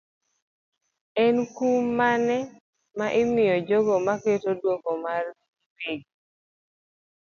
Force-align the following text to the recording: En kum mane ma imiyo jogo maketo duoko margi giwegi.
En 1.23 1.35
kum 1.55 1.83
mane 1.97 2.37
ma 2.97 3.07
imiyo 3.21 3.55
jogo 3.67 3.93
maketo 4.07 4.49
duoko 4.61 4.89
margi 5.03 5.41
giwegi. 5.79 6.09